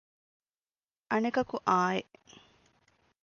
[1.11, 2.13] އަނެކަކު އާނއެއް